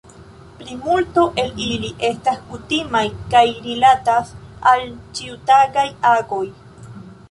Plimulto 0.61 1.25
el 1.41 1.51
ili 1.65 1.91
estas 2.09 2.41
kutimaj 2.49 3.05
kaj 3.37 3.45
rilatas 3.69 4.35
al 4.75 4.85
ĉiutagaj 5.21 5.91
agoj. 6.19 6.47